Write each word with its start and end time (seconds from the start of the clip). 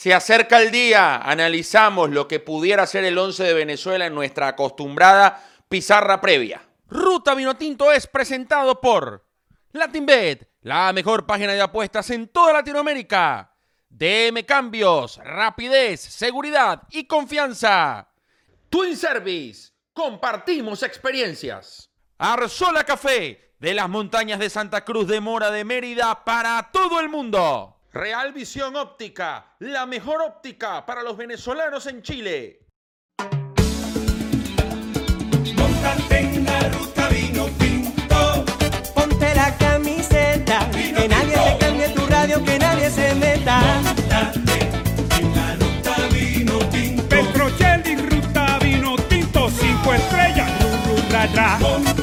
Se 0.00 0.14
acerca 0.14 0.62
el 0.62 0.70
día, 0.70 1.18
analizamos 1.18 2.08
lo 2.08 2.26
que 2.26 2.40
pudiera 2.40 2.86
ser 2.86 3.04
el 3.04 3.18
11 3.18 3.44
de 3.44 3.52
Venezuela 3.52 4.06
en 4.06 4.14
nuestra 4.14 4.48
acostumbrada 4.48 5.46
pizarra 5.68 6.22
previa. 6.22 6.62
Ruta 6.88 7.34
Vinotinto 7.34 7.92
es 7.92 8.06
presentado 8.06 8.80
por 8.80 9.28
LatinBet, 9.72 10.52
la 10.62 10.90
mejor 10.94 11.26
página 11.26 11.52
de 11.52 11.60
apuestas 11.60 12.08
en 12.08 12.28
toda 12.28 12.54
Latinoamérica. 12.54 13.54
DM 13.90 14.42
Cambios, 14.46 15.20
rapidez, 15.22 16.00
seguridad 16.00 16.84
y 16.88 17.04
confianza. 17.04 18.08
Twin 18.70 18.96
Service, 18.96 19.70
compartimos 19.92 20.82
experiencias. 20.82 21.90
Arzola 22.16 22.84
Café, 22.84 23.52
de 23.58 23.74
las 23.74 23.90
montañas 23.90 24.38
de 24.38 24.48
Santa 24.48 24.82
Cruz 24.82 25.06
de 25.08 25.20
Mora 25.20 25.50
de 25.50 25.62
Mérida 25.66 26.24
para 26.24 26.70
todo 26.72 27.00
el 27.00 27.10
mundo. 27.10 27.79
Real 27.92 28.32
Visión 28.32 28.76
Óptica, 28.76 29.56
la 29.58 29.84
mejor 29.84 30.22
óptica 30.22 30.86
para 30.86 31.02
los 31.02 31.16
venezolanos 31.16 31.86
en 31.86 32.02
Chile. 32.02 32.60
Montate 35.56 36.18
en 36.20 36.44
la 36.44 36.60
ruta 36.68 37.08
vino 37.08 37.46
tinto. 37.58 38.44
Ponte 38.94 39.34
la 39.34 39.56
camiseta, 39.58 40.70
que 40.70 41.08
nadie 41.08 41.34
te 41.34 41.58
cambie 41.58 41.88
tu 41.88 42.06
radio, 42.06 42.44
que 42.44 42.58
nadie 42.60 42.90
se 42.90 43.12
meta. 43.16 43.60
Montate 43.82 44.70
en 45.18 45.34
la 45.34 45.56
ruta 45.56 45.96
vino 46.12 46.58
tinto. 46.70 47.08
Petrocelli, 47.08 47.96
ruta 47.96 48.58
vino 48.62 48.94
tinto, 49.08 49.50
cinco 49.50 49.94
estrellas, 49.94 50.48
ru, 50.86 51.99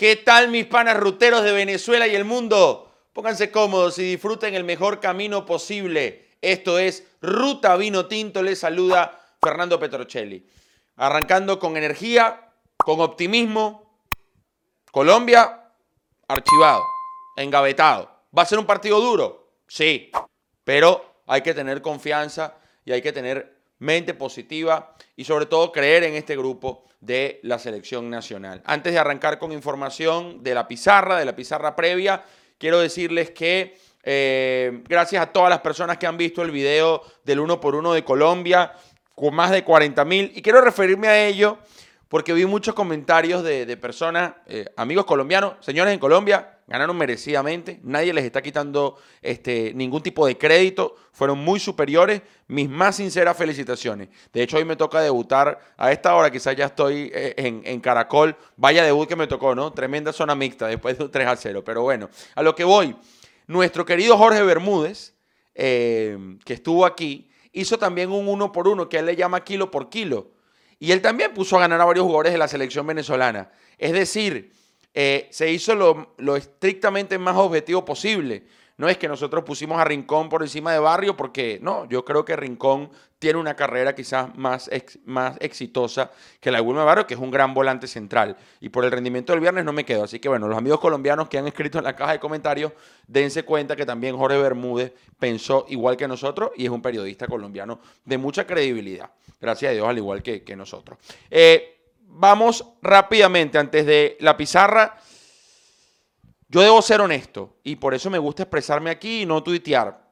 ¿Qué 0.00 0.16
tal 0.16 0.48
mis 0.48 0.64
panas 0.64 0.96
ruteros 0.96 1.44
de 1.44 1.52
Venezuela 1.52 2.06
y 2.06 2.14
el 2.14 2.24
mundo? 2.24 2.90
Pónganse 3.12 3.50
cómodos 3.50 3.98
y 3.98 4.02
disfruten 4.04 4.54
el 4.54 4.64
mejor 4.64 4.98
camino 4.98 5.44
posible. 5.44 6.30
Esto 6.40 6.78
es 6.78 7.06
Ruta 7.20 7.76
Vino 7.76 8.06
Tinto. 8.06 8.42
Les 8.42 8.58
saluda 8.58 9.20
Fernando 9.42 9.78
Petrocelli. 9.78 10.48
Arrancando 10.96 11.58
con 11.58 11.76
energía, 11.76 12.50
con 12.78 13.02
optimismo. 13.02 14.00
Colombia, 14.90 15.70
archivado, 16.28 16.82
engavetado. 17.36 18.10
¿Va 18.34 18.44
a 18.44 18.46
ser 18.46 18.58
un 18.58 18.64
partido 18.64 19.02
duro? 19.02 19.52
Sí, 19.68 20.10
pero 20.64 21.24
hay 21.26 21.42
que 21.42 21.52
tener 21.52 21.82
confianza 21.82 22.54
y 22.86 22.92
hay 22.92 23.02
que 23.02 23.12
tener 23.12 23.59
mente 23.80 24.14
positiva 24.14 24.94
y 25.16 25.24
sobre 25.24 25.46
todo 25.46 25.72
creer 25.72 26.04
en 26.04 26.14
este 26.14 26.36
grupo 26.36 26.84
de 27.00 27.40
la 27.42 27.58
selección 27.58 28.08
nacional. 28.08 28.62
Antes 28.64 28.92
de 28.92 28.98
arrancar 28.98 29.38
con 29.38 29.52
información 29.52 30.42
de 30.42 30.54
la 30.54 30.68
pizarra, 30.68 31.18
de 31.18 31.24
la 31.24 31.34
pizarra 31.34 31.74
previa, 31.74 32.22
quiero 32.58 32.78
decirles 32.78 33.30
que 33.30 33.76
eh, 34.02 34.82
gracias 34.88 35.22
a 35.22 35.32
todas 35.32 35.50
las 35.50 35.60
personas 35.60 35.98
que 35.98 36.06
han 36.06 36.16
visto 36.16 36.42
el 36.42 36.50
video 36.50 37.02
del 37.24 37.40
uno 37.40 37.60
por 37.60 37.74
uno 37.74 37.92
de 37.92 38.04
Colombia, 38.04 38.72
con 39.14 39.34
más 39.34 39.50
de 39.50 39.64
40 39.64 40.04
mil, 40.04 40.32
y 40.34 40.40
quiero 40.40 40.60
referirme 40.60 41.08
a 41.08 41.26
ello 41.26 41.58
porque 42.10 42.32
vi 42.32 42.44
muchos 42.44 42.74
comentarios 42.74 43.44
de, 43.44 43.76
personas, 43.76 44.32
eh, 44.46 44.66
amigos 44.76 45.04
colombianos, 45.04 45.54
señores 45.60 45.94
en 45.94 46.00
Colombia, 46.00 46.58
ganaron 46.66 46.98
merecidamente, 46.98 47.78
nadie 47.84 48.12
les 48.12 48.24
está 48.24 48.42
quitando 48.42 48.96
este, 49.22 49.72
ningún 49.74 50.02
tipo 50.02 50.26
de 50.26 50.36
crédito, 50.36 50.96
fueron 51.12 51.38
muy 51.38 51.60
superiores, 51.60 52.22
mis 52.48 52.68
más 52.68 52.96
sinceras 52.96 53.36
felicitaciones. 53.36 54.08
De 54.32 54.42
hecho, 54.42 54.56
hoy 54.56 54.64
me 54.64 54.74
toca 54.74 55.00
debutar 55.00 55.60
a 55.76 55.92
esta 55.92 56.16
hora, 56.16 56.32
quizás 56.32 56.56
ya 56.56 56.66
estoy 56.66 57.12
eh, 57.14 57.34
en, 57.36 57.62
en 57.64 57.78
Caracol, 57.78 58.36
vaya 58.56 58.82
debut 58.82 59.08
que 59.08 59.14
me 59.14 59.28
tocó, 59.28 59.54
¿no? 59.54 59.72
Tremenda 59.72 60.12
zona 60.12 60.34
mixta 60.34 60.66
después 60.66 60.98
de 60.98 61.04
un 61.04 61.12
3 61.12 61.28
a 61.28 61.36
0, 61.36 61.62
pero 61.64 61.82
bueno, 61.82 62.10
a 62.34 62.42
lo 62.42 62.56
que 62.56 62.64
voy, 62.64 62.96
nuestro 63.46 63.84
querido 63.84 64.18
Jorge 64.18 64.42
Bermúdez, 64.42 65.14
eh, 65.54 66.18
que 66.44 66.54
estuvo 66.54 66.84
aquí, 66.84 67.30
hizo 67.52 67.78
también 67.78 68.10
un 68.10 68.26
uno 68.26 68.50
por 68.50 68.66
uno, 68.66 68.88
que 68.88 68.98
él 68.98 69.06
le 69.06 69.14
llama 69.14 69.44
kilo 69.44 69.70
por 69.70 69.90
kilo. 69.90 70.39
Y 70.80 70.92
él 70.92 71.02
también 71.02 71.32
puso 71.34 71.56
a 71.56 71.60
ganar 71.60 71.80
a 71.80 71.84
varios 71.84 72.04
jugadores 72.06 72.32
de 72.32 72.38
la 72.38 72.48
selección 72.48 72.86
venezolana. 72.86 73.50
Es 73.78 73.92
decir, 73.92 74.50
eh, 74.94 75.28
se 75.30 75.52
hizo 75.52 75.74
lo, 75.74 76.14
lo 76.16 76.36
estrictamente 76.36 77.18
más 77.18 77.36
objetivo 77.36 77.84
posible. 77.84 78.44
No 78.80 78.88
es 78.88 78.96
que 78.96 79.08
nosotros 79.08 79.44
pusimos 79.44 79.78
a 79.78 79.84
Rincón 79.84 80.30
por 80.30 80.40
encima 80.40 80.72
de 80.72 80.78
Barrio, 80.78 81.14
porque 81.14 81.58
no, 81.60 81.86
yo 81.90 82.02
creo 82.02 82.24
que 82.24 82.34
Rincón 82.34 82.88
tiene 83.18 83.38
una 83.38 83.54
carrera 83.54 83.94
quizás 83.94 84.34
más, 84.38 84.70
más 85.04 85.36
exitosa 85.40 86.10
que 86.40 86.50
la 86.50 86.60
de 86.60 86.64
Wilmer 86.64 86.86
Barrio, 86.86 87.06
que 87.06 87.12
es 87.12 87.20
un 87.20 87.30
gran 87.30 87.52
volante 87.52 87.86
central. 87.86 88.38
Y 88.58 88.70
por 88.70 88.86
el 88.86 88.90
rendimiento 88.90 89.34
del 89.34 89.40
viernes 89.40 89.66
no 89.66 89.74
me 89.74 89.84
quedo. 89.84 90.04
Así 90.04 90.18
que 90.18 90.30
bueno, 90.30 90.48
los 90.48 90.56
amigos 90.56 90.80
colombianos 90.80 91.28
que 91.28 91.36
han 91.36 91.46
escrito 91.46 91.76
en 91.76 91.84
la 91.84 91.94
caja 91.94 92.12
de 92.12 92.20
comentarios, 92.20 92.72
dense 93.06 93.42
cuenta 93.42 93.76
que 93.76 93.84
también 93.84 94.16
Jorge 94.16 94.38
Bermúdez 94.38 94.94
pensó 95.18 95.66
igual 95.68 95.98
que 95.98 96.08
nosotros 96.08 96.52
y 96.56 96.64
es 96.64 96.70
un 96.70 96.80
periodista 96.80 97.26
colombiano 97.26 97.80
de 98.06 98.16
mucha 98.16 98.46
credibilidad. 98.46 99.10
Gracias 99.38 99.72
a 99.72 99.74
Dios, 99.74 99.86
al 99.86 99.98
igual 99.98 100.22
que, 100.22 100.42
que 100.42 100.56
nosotros. 100.56 100.98
Eh, 101.30 101.82
vamos 102.06 102.64
rápidamente, 102.80 103.58
antes 103.58 103.84
de 103.84 104.16
la 104.20 104.38
pizarra. 104.38 104.96
Yo 106.50 106.60
debo 106.62 106.82
ser 106.82 107.00
honesto 107.00 107.54
y 107.62 107.76
por 107.76 107.94
eso 107.94 108.10
me 108.10 108.18
gusta 108.18 108.42
expresarme 108.42 108.90
aquí 108.90 109.22
y 109.22 109.26
no 109.26 109.40
tuitear. 109.40 110.02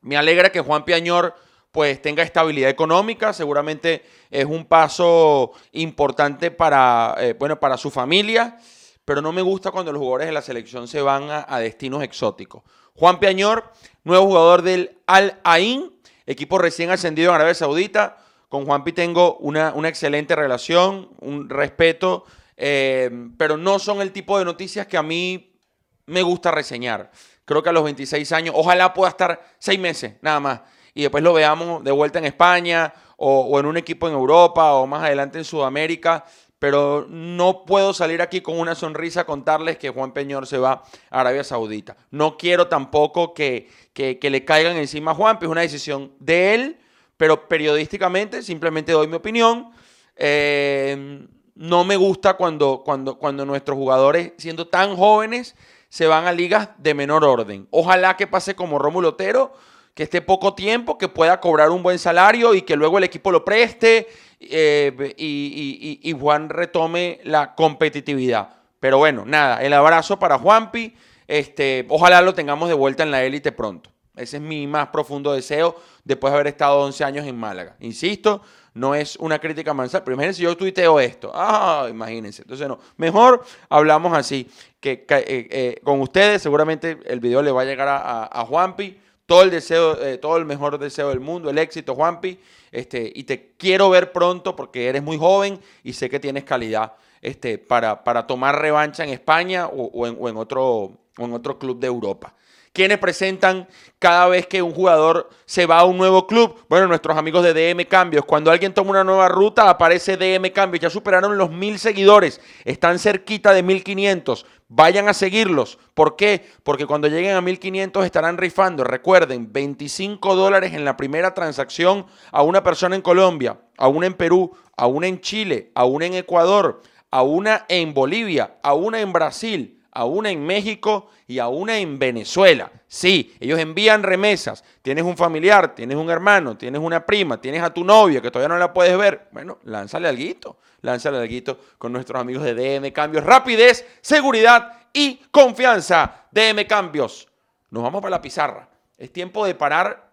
Me 0.00 0.16
alegra 0.16 0.52
que 0.52 0.60
Juan 0.60 0.84
Piañor 0.84 1.34
pues 1.72 2.00
tenga 2.00 2.22
estabilidad 2.22 2.70
económica, 2.70 3.32
seguramente 3.32 4.04
es 4.30 4.44
un 4.44 4.64
paso 4.64 5.50
importante 5.72 6.52
para, 6.52 7.16
eh, 7.18 7.34
bueno, 7.36 7.58
para 7.58 7.76
su 7.76 7.90
familia, 7.90 8.58
pero 9.04 9.20
no 9.20 9.32
me 9.32 9.42
gusta 9.42 9.72
cuando 9.72 9.92
los 9.92 9.98
jugadores 9.98 10.28
de 10.28 10.32
la 10.32 10.42
selección 10.42 10.86
se 10.86 11.02
van 11.02 11.24
a, 11.30 11.58
destinos 11.58 12.04
exóticos. 12.04 12.62
Juan 12.94 13.18
Piañor, 13.18 13.72
nuevo 14.04 14.26
jugador 14.26 14.62
del 14.62 14.98
Al 15.06 15.40
Ain, 15.42 15.92
equipo 16.26 16.58
recién 16.58 16.90
ascendido 16.90 17.30
en 17.30 17.34
Arabia 17.34 17.54
Saudita. 17.54 18.18
Con 18.48 18.66
Juanpi 18.66 18.92
tengo 18.92 19.36
una, 19.38 19.72
una 19.74 19.88
excelente 19.88 20.36
relación, 20.36 21.08
un 21.20 21.48
respeto, 21.48 22.24
eh, 22.62 23.10
pero 23.38 23.56
no 23.56 23.78
son 23.78 24.02
el 24.02 24.12
tipo 24.12 24.38
de 24.38 24.44
noticias 24.44 24.86
que 24.86 24.98
a 24.98 25.02
mí 25.02 25.56
me 26.04 26.20
gusta 26.20 26.50
reseñar. 26.50 27.10
Creo 27.46 27.62
que 27.62 27.70
a 27.70 27.72
los 27.72 27.84
26 27.84 28.30
años, 28.32 28.54
ojalá 28.54 28.92
pueda 28.92 29.08
estar 29.08 29.42
seis 29.58 29.80
meses 29.80 30.16
nada 30.20 30.40
más 30.40 30.60
y 30.92 31.00
después 31.00 31.24
lo 31.24 31.32
veamos 31.32 31.82
de 31.82 31.90
vuelta 31.90 32.18
en 32.18 32.26
España 32.26 32.92
o, 33.16 33.46
o 33.46 33.58
en 33.58 33.64
un 33.64 33.78
equipo 33.78 34.08
en 34.08 34.12
Europa 34.12 34.74
o 34.74 34.86
más 34.86 35.04
adelante 35.04 35.38
en 35.38 35.44
Sudamérica. 35.44 36.26
Pero 36.58 37.06
no 37.08 37.64
puedo 37.64 37.94
salir 37.94 38.20
aquí 38.20 38.42
con 38.42 38.60
una 38.60 38.74
sonrisa 38.74 39.22
a 39.22 39.24
contarles 39.24 39.78
que 39.78 39.88
Juan 39.88 40.12
Peñor 40.12 40.46
se 40.46 40.58
va 40.58 40.84
a 41.08 41.20
Arabia 41.20 41.42
Saudita. 41.42 41.96
No 42.10 42.36
quiero 42.36 42.68
tampoco 42.68 43.32
que, 43.32 43.70
que, 43.94 44.18
que 44.18 44.28
le 44.28 44.44
caigan 44.44 44.76
encima 44.76 45.12
a 45.12 45.14
Juan, 45.14 45.38
es 45.40 45.48
una 45.48 45.62
decisión 45.62 46.12
de 46.18 46.54
él, 46.54 46.80
pero 47.16 47.48
periodísticamente 47.48 48.42
simplemente 48.42 48.92
doy 48.92 49.08
mi 49.08 49.14
opinión. 49.14 49.70
Eh, 50.16 51.26
no 51.60 51.84
me 51.84 51.96
gusta 51.96 52.34
cuando, 52.38 52.80
cuando, 52.82 53.18
cuando 53.18 53.44
nuestros 53.44 53.76
jugadores, 53.76 54.32
siendo 54.38 54.66
tan 54.66 54.96
jóvenes, 54.96 55.54
se 55.90 56.06
van 56.06 56.26
a 56.26 56.32
ligas 56.32 56.70
de 56.78 56.94
menor 56.94 57.22
orden. 57.22 57.68
Ojalá 57.70 58.16
que 58.16 58.26
pase 58.26 58.54
como 58.54 58.78
Rómulo 58.78 59.10
Otero, 59.10 59.52
que 59.92 60.04
esté 60.04 60.22
poco 60.22 60.54
tiempo, 60.54 60.96
que 60.96 61.08
pueda 61.08 61.38
cobrar 61.38 61.68
un 61.68 61.82
buen 61.82 61.98
salario 61.98 62.54
y 62.54 62.62
que 62.62 62.76
luego 62.76 62.96
el 62.96 63.04
equipo 63.04 63.30
lo 63.30 63.44
preste 63.44 64.08
eh, 64.40 65.14
y, 65.18 66.00
y- 66.02 66.12
Juan 66.18 66.48
retome 66.48 67.20
la 67.24 67.54
competitividad. 67.54 68.48
Pero 68.80 68.96
bueno, 68.96 69.24
nada, 69.26 69.62
el 69.62 69.74
abrazo 69.74 70.18
para 70.18 70.38
Juanpi. 70.38 70.94
Este, 71.28 71.84
ojalá 71.90 72.22
lo 72.22 72.32
tengamos 72.32 72.70
de 72.70 72.74
vuelta 72.74 73.02
en 73.02 73.10
la 73.10 73.22
élite 73.22 73.52
pronto. 73.52 73.90
Ese 74.16 74.38
es 74.38 74.42
mi 74.42 74.66
más 74.66 74.88
profundo 74.88 75.32
deseo 75.34 75.76
después 76.04 76.30
de 76.32 76.36
haber 76.36 76.46
estado 76.46 76.80
11 76.80 77.04
años 77.04 77.26
en 77.26 77.36
Málaga. 77.36 77.76
Insisto, 77.80 78.40
no 78.74 78.94
es 78.94 79.16
una 79.16 79.38
crítica 79.38 79.74
mansa. 79.74 80.04
Pero 80.04 80.14
imagínense, 80.14 80.42
yo 80.42 80.56
tuiteo 80.56 81.00
esto. 81.00 81.30
Ah, 81.34 81.86
imagínense. 81.90 82.42
Entonces, 82.42 82.68
no. 82.68 82.78
Mejor 82.96 83.44
hablamos 83.68 84.16
así 84.16 84.48
que, 84.80 85.04
eh, 85.08 85.48
eh, 85.50 85.80
con 85.82 86.00
ustedes. 86.00 86.42
Seguramente 86.42 86.98
el 87.06 87.20
video 87.20 87.42
le 87.42 87.50
va 87.50 87.62
a 87.62 87.64
llegar 87.64 87.88
a, 87.88 88.44
Juanpi. 88.46 88.98
Todo 89.26 89.42
el 89.42 89.50
deseo, 89.50 90.00
eh, 90.02 90.18
todo 90.18 90.36
el 90.38 90.44
mejor 90.44 90.78
deseo 90.78 91.10
del 91.10 91.20
mundo, 91.20 91.50
el 91.50 91.58
éxito, 91.58 91.94
Juanpi. 91.94 92.38
Este, 92.72 93.12
y 93.14 93.24
te 93.24 93.52
quiero 93.56 93.90
ver 93.90 94.12
pronto 94.12 94.54
porque 94.54 94.88
eres 94.88 95.02
muy 95.02 95.18
joven 95.18 95.60
y 95.82 95.92
sé 95.92 96.08
que 96.08 96.20
tienes 96.20 96.44
calidad 96.44 96.94
este, 97.20 97.58
para, 97.58 98.02
para 98.02 98.26
tomar 98.26 98.60
revancha 98.60 99.04
en 99.04 99.10
España 99.10 99.66
o, 99.66 99.84
o 99.84 100.28
en 100.28 100.36
otro, 100.36 100.64
o 100.64 101.24
en 101.24 101.32
otro 101.32 101.58
club 101.58 101.78
de 101.78 101.86
Europa. 101.86 102.34
¿Quiénes 102.72 102.98
presentan 102.98 103.66
cada 103.98 104.28
vez 104.28 104.46
que 104.46 104.62
un 104.62 104.72
jugador 104.72 105.28
se 105.44 105.66
va 105.66 105.80
a 105.80 105.84
un 105.84 105.98
nuevo 105.98 106.28
club? 106.28 106.64
Bueno, 106.68 106.86
nuestros 106.86 107.18
amigos 107.18 107.42
de 107.42 107.52
DM 107.52 107.84
Cambios. 107.86 108.24
Cuando 108.24 108.52
alguien 108.52 108.72
toma 108.72 108.90
una 108.90 109.02
nueva 109.02 109.28
ruta, 109.28 109.68
aparece 109.68 110.16
DM 110.16 110.52
Cambios. 110.52 110.80
Ya 110.80 110.88
superaron 110.88 111.36
los 111.36 111.50
mil 111.50 111.80
seguidores. 111.80 112.40
Están 112.64 113.00
cerquita 113.00 113.52
de 113.52 113.64
1500. 113.64 114.46
Vayan 114.68 115.08
a 115.08 115.14
seguirlos. 115.14 115.80
¿Por 115.94 116.14
qué? 116.14 116.46
Porque 116.62 116.86
cuando 116.86 117.08
lleguen 117.08 117.34
a 117.34 117.40
1500 117.40 118.04
estarán 118.04 118.38
rifando. 118.38 118.84
Recuerden, 118.84 119.52
25 119.52 120.36
dólares 120.36 120.72
en 120.72 120.84
la 120.84 120.96
primera 120.96 121.34
transacción 121.34 122.06
a 122.30 122.42
una 122.42 122.62
persona 122.62 122.94
en 122.94 123.02
Colombia, 123.02 123.58
a 123.78 123.88
una 123.88 124.06
en 124.06 124.14
Perú, 124.14 124.56
a 124.76 124.86
una 124.86 125.08
en 125.08 125.20
Chile, 125.20 125.72
a 125.74 125.86
una 125.86 126.06
en 126.06 126.14
Ecuador, 126.14 126.82
a 127.10 127.22
una 127.22 127.66
en 127.68 127.94
Bolivia, 127.94 128.58
a 128.62 128.74
una 128.74 129.00
en 129.00 129.12
Brasil, 129.12 129.79
a 129.92 130.04
una 130.04 130.30
en 130.30 130.44
México 130.44 131.10
y 131.26 131.38
a 131.38 131.48
una 131.48 131.78
en 131.78 131.98
Venezuela. 131.98 132.70
Sí, 132.86 133.36
ellos 133.40 133.58
envían 133.58 134.02
remesas. 134.02 134.64
Tienes 134.82 135.04
un 135.04 135.16
familiar, 135.16 135.74
tienes 135.74 135.96
un 135.96 136.10
hermano, 136.10 136.56
tienes 136.56 136.80
una 136.80 137.04
prima, 137.04 137.40
tienes 137.40 137.62
a 137.62 137.72
tu 137.72 137.84
novia 137.84 138.20
que 138.20 138.30
todavía 138.30 138.54
no 138.54 138.58
la 138.58 138.72
puedes 138.72 138.96
ver. 138.96 139.28
Bueno, 139.32 139.58
lánzale 139.64 140.08
algo, 140.08 140.56
lánzale 140.82 141.18
algo 141.18 141.58
con 141.78 141.92
nuestros 141.92 142.20
amigos 142.20 142.44
de 142.44 142.54
DM 142.54 142.92
Cambios. 142.92 143.24
Rapidez, 143.24 143.86
seguridad 144.00 144.72
y 144.92 145.16
confianza. 145.30 146.26
DM 146.30 146.66
Cambios. 146.66 147.28
Nos 147.70 147.82
vamos 147.82 148.00
para 148.00 148.10
la 148.10 148.22
pizarra. 148.22 148.68
Es 148.98 149.12
tiempo 149.12 149.46
de 149.46 149.54
parar 149.54 150.10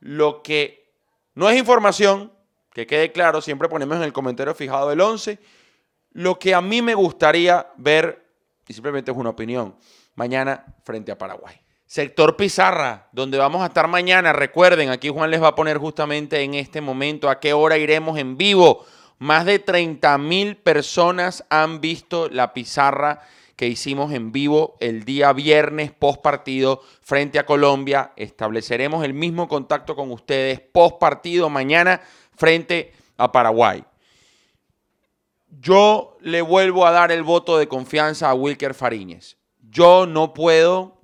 lo 0.00 0.42
que 0.42 0.92
no 1.34 1.48
es 1.48 1.58
información, 1.58 2.32
que 2.72 2.86
quede 2.86 3.12
claro, 3.12 3.40
siempre 3.40 3.68
ponemos 3.68 3.96
en 3.96 4.02
el 4.02 4.12
comentario 4.12 4.54
fijado 4.54 4.90
el 4.92 5.00
11, 5.00 5.38
lo 6.12 6.38
que 6.38 6.54
a 6.54 6.60
mí 6.60 6.82
me 6.82 6.94
gustaría 6.94 7.68
ver, 7.76 8.19
y 8.70 8.72
simplemente 8.72 9.10
es 9.10 9.16
una 9.16 9.30
opinión, 9.30 9.74
mañana 10.14 10.64
frente 10.84 11.10
a 11.10 11.18
Paraguay. 11.18 11.56
Sector 11.86 12.36
Pizarra, 12.36 13.08
donde 13.10 13.36
vamos 13.36 13.62
a 13.62 13.66
estar 13.66 13.88
mañana. 13.88 14.32
Recuerden, 14.32 14.90
aquí 14.90 15.08
Juan 15.08 15.32
les 15.32 15.42
va 15.42 15.48
a 15.48 15.54
poner 15.56 15.76
justamente 15.78 16.42
en 16.42 16.54
este 16.54 16.80
momento 16.80 17.28
a 17.28 17.40
qué 17.40 17.52
hora 17.52 17.78
iremos 17.78 18.16
en 18.16 18.36
vivo. 18.36 18.86
Más 19.18 19.44
de 19.44 19.58
30 19.58 20.16
mil 20.18 20.56
personas 20.56 21.44
han 21.50 21.80
visto 21.80 22.28
la 22.28 22.54
pizarra 22.54 23.22
que 23.56 23.66
hicimos 23.66 24.12
en 24.12 24.30
vivo 24.30 24.76
el 24.78 25.04
día 25.04 25.32
viernes 25.32 25.90
post 25.90 26.22
partido 26.22 26.80
frente 27.00 27.40
a 27.40 27.46
Colombia. 27.46 28.12
Estableceremos 28.14 29.04
el 29.04 29.14
mismo 29.14 29.48
contacto 29.48 29.96
con 29.96 30.12
ustedes 30.12 30.60
post 30.60 31.00
partido 31.00 31.50
mañana 31.50 32.02
frente 32.36 32.92
a 33.16 33.32
Paraguay. 33.32 33.82
Yo 35.50 36.16
le 36.20 36.42
vuelvo 36.42 36.86
a 36.86 36.92
dar 36.92 37.10
el 37.10 37.22
voto 37.22 37.58
de 37.58 37.68
confianza 37.68 38.30
a 38.30 38.34
Wilker 38.34 38.74
Fariñez. 38.74 39.36
Yo 39.68 40.06
no 40.06 40.32
puedo 40.32 41.02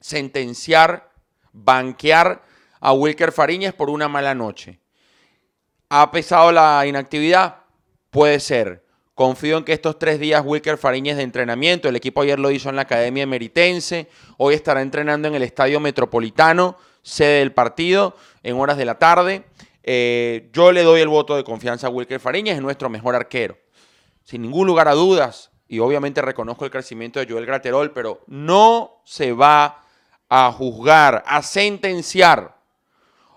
sentenciar, 0.00 1.10
banquear 1.52 2.42
a 2.80 2.92
Wilker 2.92 3.32
Fariñez 3.32 3.72
por 3.72 3.90
una 3.90 4.08
mala 4.08 4.34
noche. 4.34 4.80
¿Ha 5.88 6.10
pesado 6.10 6.52
la 6.52 6.84
inactividad? 6.86 7.62
Puede 8.10 8.40
ser. 8.40 8.86
Confío 9.14 9.58
en 9.58 9.64
que 9.64 9.72
estos 9.72 9.98
tres 9.98 10.20
días 10.20 10.44
Wilker 10.44 10.78
Fariñez 10.78 11.16
de 11.16 11.24
entrenamiento, 11.24 11.88
el 11.88 11.96
equipo 11.96 12.22
ayer 12.22 12.38
lo 12.38 12.52
hizo 12.52 12.68
en 12.68 12.76
la 12.76 12.82
Academia 12.82 13.26
Meritense, 13.26 14.08
hoy 14.36 14.54
estará 14.54 14.80
entrenando 14.80 15.26
en 15.26 15.34
el 15.34 15.42
Estadio 15.42 15.80
Metropolitano, 15.80 16.76
sede 17.02 17.40
del 17.40 17.52
partido, 17.52 18.14
en 18.44 18.60
horas 18.60 18.76
de 18.76 18.84
la 18.84 18.98
tarde. 18.98 19.44
Eh, 19.90 20.50
yo 20.52 20.70
le 20.70 20.82
doy 20.82 21.00
el 21.00 21.08
voto 21.08 21.34
de 21.34 21.44
confianza 21.44 21.86
a 21.86 21.90
Wilker 21.90 22.20
Fariñez, 22.20 22.56
es 22.56 22.60
nuestro 22.60 22.90
mejor 22.90 23.14
arquero. 23.14 23.56
Sin 24.22 24.42
ningún 24.42 24.66
lugar 24.66 24.86
a 24.86 24.92
dudas, 24.92 25.50
y 25.66 25.78
obviamente 25.78 26.20
reconozco 26.20 26.66
el 26.66 26.70
crecimiento 26.70 27.18
de 27.18 27.26
Joel 27.26 27.46
Graterol, 27.46 27.92
pero 27.92 28.20
no 28.26 29.00
se 29.06 29.32
va 29.32 29.82
a 30.28 30.52
juzgar, 30.52 31.24
a 31.26 31.40
sentenciar 31.40 32.58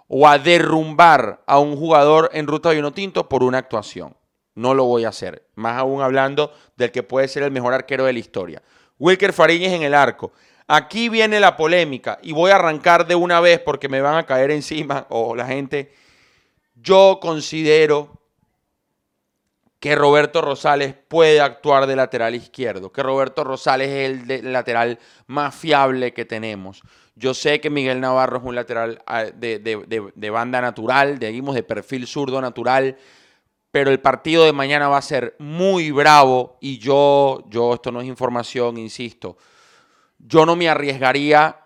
o 0.10 0.28
a 0.28 0.40
derrumbar 0.40 1.42
a 1.48 1.58
un 1.58 1.78
jugador 1.78 2.30
en 2.34 2.48
ruta 2.48 2.68
de 2.68 2.76
vino 2.76 2.92
tinto 2.92 3.30
por 3.30 3.44
una 3.44 3.60
actuación. 3.60 4.18
No 4.54 4.74
lo 4.74 4.84
voy 4.84 5.06
a 5.06 5.10
hacer. 5.10 5.48
Más 5.56 5.78
aún 5.78 6.02
hablando 6.02 6.52
del 6.76 6.92
que 6.92 7.02
puede 7.02 7.30
ser 7.30 7.44
el 7.44 7.52
mejor 7.52 7.74
arquero 7.74 8.04
de 8.04 8.12
la 8.12 8.20
historia. 8.20 8.62
Wilker 9.00 9.32
Fariñez 9.32 9.72
en 9.72 9.84
el 9.84 9.94
arco. 9.94 10.34
Aquí 10.68 11.08
viene 11.08 11.40
la 11.40 11.56
polémica 11.56 12.20
y 12.22 12.34
voy 12.34 12.52
a 12.52 12.56
arrancar 12.56 13.08
de 13.08 13.16
una 13.16 13.40
vez 13.40 13.62
porque 13.62 13.88
me 13.88 14.02
van 14.02 14.16
a 14.16 14.26
caer 14.26 14.52
encima 14.52 15.08
o 15.10 15.34
la 15.34 15.48
gente. 15.48 15.94
Yo 16.82 17.20
considero 17.22 18.22
que 19.82 19.96
Roberto 19.96 20.42
Rosales 20.42 20.94
puede 20.94 21.42
actuar 21.42 21.88
de 21.88 21.96
lateral 21.96 22.36
izquierdo, 22.36 22.92
que 22.92 23.02
Roberto 23.02 23.44
Rosales 23.44 23.90
es 23.90 24.30
el, 24.30 24.54
lateral 24.54 25.00
más 25.26 25.56
fiable 25.56 26.14
que 26.14 26.24
tenemos. 26.24 26.84
Yo 27.16 27.34
sé 27.34 27.60
que 27.60 27.72
Miguel 27.72 28.00
Navarro 28.00 28.38
es 28.38 28.44
un 28.44 28.56
lateral 28.56 29.02
ah, 29.08 29.24
de, 29.24 30.30
banda 30.32 30.62
natural, 30.62 31.18
de, 31.18 31.32
de 31.32 31.64
perfil 31.64 32.06
zurdo 32.06 32.40
natural, 32.42 32.96
pero 33.72 33.90
el 33.90 34.00
partido 34.00 34.46
de 34.46 34.54
mañana 34.54 34.88
va 34.88 34.98
a 34.98 35.02
ser 35.02 35.36
muy 35.40 35.90
bravo 35.90 36.58
y 36.62 36.78
yo, 36.78 37.44
yo, 37.50 37.74
esto 37.74 37.92
no 37.92 38.02
es 38.02 38.08
información, 38.08 38.78
insisto, 38.78 39.38
yo 40.20 40.46
no 40.46 40.56
me 40.56 40.70
arriesgaría 40.70 41.58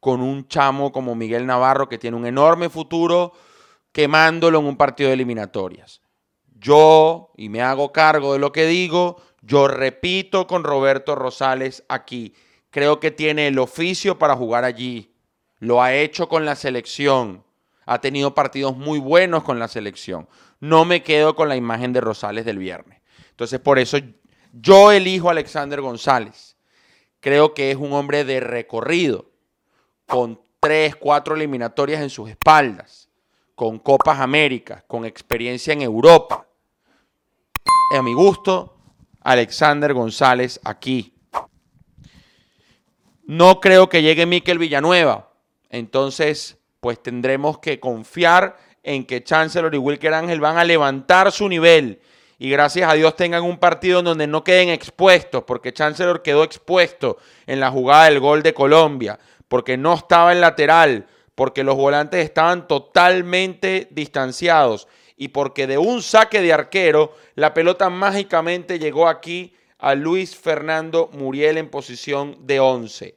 con 0.00 0.22
un 0.22 0.48
chamo 0.48 0.92
como 0.92 1.14
Miguel 1.14 1.44
Navarro 1.44 1.90
que 1.90 1.98
tiene 1.98 2.16
un 2.16 2.24
enorme 2.24 2.70
futuro 2.70 3.34
quemándolo 3.92 4.58
en 4.58 4.66
un 4.66 4.76
partido 4.76 5.08
de 5.08 5.14
eliminatorias. 5.14 6.00
Yo, 6.58 7.32
y 7.36 7.48
me 7.48 7.62
hago 7.62 7.92
cargo 7.92 8.32
de 8.32 8.38
lo 8.38 8.52
que 8.52 8.66
digo, 8.66 9.22
yo 9.42 9.68
repito 9.68 10.46
con 10.46 10.64
Roberto 10.64 11.14
Rosales 11.14 11.84
aquí, 11.88 12.34
creo 12.70 13.00
que 13.00 13.10
tiene 13.10 13.48
el 13.48 13.58
oficio 13.58 14.18
para 14.18 14.36
jugar 14.36 14.64
allí, 14.64 15.14
lo 15.58 15.82
ha 15.82 15.94
hecho 15.94 16.28
con 16.28 16.44
la 16.44 16.56
selección, 16.56 17.44
ha 17.86 18.00
tenido 18.00 18.34
partidos 18.34 18.76
muy 18.76 18.98
buenos 18.98 19.42
con 19.42 19.58
la 19.58 19.68
selección 19.68 20.28
no 20.60 20.84
me 20.84 21.02
quedo 21.02 21.34
con 21.34 21.48
la 21.48 21.56
imagen 21.56 21.92
de 21.92 22.00
Rosales 22.00 22.44
del 22.44 22.58
viernes. 22.58 23.00
Entonces, 23.30 23.58
por 23.58 23.78
eso 23.78 23.98
yo 24.52 24.92
elijo 24.92 25.28
a 25.28 25.32
Alexander 25.32 25.80
González. 25.80 26.56
Creo 27.20 27.54
que 27.54 27.70
es 27.70 27.76
un 27.76 27.92
hombre 27.92 28.24
de 28.24 28.40
recorrido, 28.40 29.30
con 30.06 30.40
tres, 30.60 30.96
cuatro 30.96 31.34
eliminatorias 31.34 32.02
en 32.02 32.10
sus 32.10 32.30
espaldas, 32.30 33.08
con 33.60 33.78
Copas 33.78 34.18
Américas, 34.20 34.84
con 34.86 35.04
experiencia 35.04 35.74
en 35.74 35.82
Europa. 35.82 36.46
A 37.94 38.00
mi 38.00 38.14
gusto, 38.14 38.74
Alexander 39.20 39.92
González 39.92 40.58
aquí. 40.64 41.12
No 43.24 43.60
creo 43.60 43.90
que 43.90 44.00
llegue 44.00 44.24
Miquel 44.24 44.56
Villanueva. 44.56 45.34
Entonces, 45.68 46.56
pues 46.80 47.02
tendremos 47.02 47.58
que 47.58 47.78
confiar 47.78 48.56
en 48.82 49.04
que 49.04 49.22
Chancellor 49.22 49.74
y 49.74 49.76
Wilker 49.76 50.14
Ángel 50.14 50.40
van 50.40 50.56
a 50.56 50.64
levantar 50.64 51.30
su 51.30 51.46
nivel 51.46 52.00
y 52.38 52.48
gracias 52.48 52.90
a 52.90 52.94
Dios 52.94 53.14
tengan 53.14 53.42
un 53.42 53.58
partido 53.58 53.98
en 53.98 54.06
donde 54.06 54.26
no 54.26 54.42
queden 54.42 54.70
expuestos, 54.70 55.44
porque 55.46 55.74
Chancellor 55.74 56.22
quedó 56.22 56.44
expuesto 56.44 57.18
en 57.46 57.60
la 57.60 57.70
jugada 57.70 58.06
del 58.06 58.20
gol 58.20 58.42
de 58.42 58.54
Colombia, 58.54 59.18
porque 59.48 59.76
no 59.76 59.92
estaba 59.92 60.32
en 60.32 60.40
lateral, 60.40 61.06
porque 61.40 61.64
los 61.64 61.74
volantes 61.74 62.22
estaban 62.22 62.68
totalmente 62.68 63.88
distanciados 63.92 64.86
y 65.16 65.28
porque 65.28 65.66
de 65.66 65.78
un 65.78 66.02
saque 66.02 66.42
de 66.42 66.52
arquero 66.52 67.14
la 67.34 67.54
pelota 67.54 67.88
mágicamente 67.88 68.78
llegó 68.78 69.08
aquí 69.08 69.54
a 69.78 69.94
Luis 69.94 70.36
Fernando 70.36 71.08
Muriel 71.14 71.56
en 71.56 71.70
posición 71.70 72.36
de 72.40 72.60
11. 72.60 73.14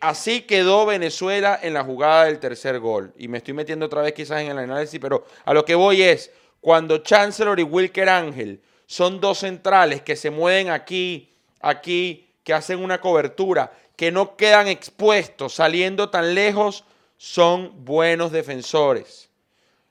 Así 0.00 0.42
quedó 0.42 0.84
Venezuela 0.84 1.58
en 1.62 1.72
la 1.72 1.82
jugada 1.82 2.26
del 2.26 2.38
tercer 2.38 2.78
gol. 2.80 3.14
Y 3.16 3.28
me 3.28 3.38
estoy 3.38 3.54
metiendo 3.54 3.86
otra 3.86 4.02
vez 4.02 4.12
quizás 4.12 4.42
en 4.42 4.50
el 4.50 4.58
análisis, 4.58 5.00
pero 5.00 5.24
a 5.46 5.54
lo 5.54 5.64
que 5.64 5.74
voy 5.74 6.02
es, 6.02 6.30
cuando 6.60 6.98
Chancellor 6.98 7.58
y 7.58 7.62
Wilker 7.62 8.10
Ángel 8.10 8.60
son 8.84 9.22
dos 9.22 9.38
centrales 9.38 10.02
que 10.02 10.16
se 10.16 10.30
mueven 10.30 10.68
aquí, 10.68 11.32
aquí, 11.62 12.28
que 12.44 12.52
hacen 12.52 12.84
una 12.84 13.00
cobertura, 13.00 13.72
que 13.96 14.12
no 14.12 14.36
quedan 14.36 14.68
expuestos 14.68 15.54
saliendo 15.54 16.10
tan 16.10 16.34
lejos, 16.34 16.84
son 17.22 17.84
buenos 17.84 18.32
defensores. 18.32 19.30